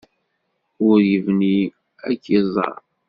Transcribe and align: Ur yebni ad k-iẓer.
Ur 0.87 0.97
yebni 1.11 1.57
ad 2.07 2.15
k-iẓer. 2.23 2.75